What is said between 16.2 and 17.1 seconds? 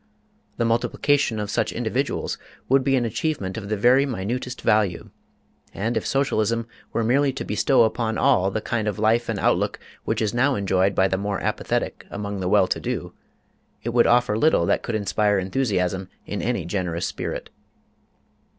in any generous